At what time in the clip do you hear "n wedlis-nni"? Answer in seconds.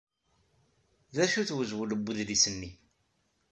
1.97-2.71